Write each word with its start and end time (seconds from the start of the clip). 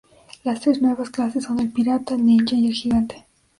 Las 0.43 0.61
tres 0.61 0.81
nuevas 0.81 1.11
clases 1.11 1.43
son 1.43 1.59
el 1.59 1.71
pirata, 1.71 2.15
el 2.15 2.25
ninja 2.25 2.55
y 2.55 2.65
el 2.65 2.73
gigante. 2.73 3.27